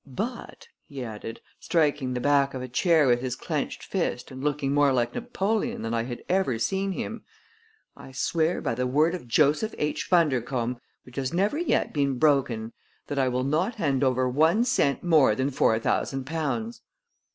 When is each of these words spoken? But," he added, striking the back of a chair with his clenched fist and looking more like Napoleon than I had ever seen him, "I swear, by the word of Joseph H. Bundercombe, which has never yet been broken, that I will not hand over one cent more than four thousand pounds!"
But," 0.07 0.67
he 0.87 1.03
added, 1.03 1.41
striking 1.59 2.15
the 2.15 2.19
back 2.19 2.55
of 2.55 2.63
a 2.63 2.67
chair 2.67 3.05
with 3.07 3.21
his 3.21 3.35
clenched 3.35 3.83
fist 3.83 4.31
and 4.31 4.43
looking 4.43 4.73
more 4.73 4.91
like 4.91 5.13
Napoleon 5.13 5.83
than 5.83 5.93
I 5.93 6.01
had 6.05 6.23
ever 6.27 6.57
seen 6.57 6.93
him, 6.93 7.23
"I 7.95 8.11
swear, 8.11 8.61
by 8.61 8.73
the 8.73 8.87
word 8.87 9.13
of 9.13 9.27
Joseph 9.27 9.75
H. 9.77 10.09
Bundercombe, 10.09 10.79
which 11.03 11.17
has 11.17 11.33
never 11.33 11.59
yet 11.59 11.93
been 11.93 12.17
broken, 12.17 12.73
that 13.09 13.19
I 13.19 13.27
will 13.27 13.43
not 13.43 13.75
hand 13.75 14.03
over 14.03 14.27
one 14.27 14.63
cent 14.63 15.03
more 15.03 15.35
than 15.35 15.51
four 15.51 15.77
thousand 15.77 16.23
pounds!" 16.25 16.81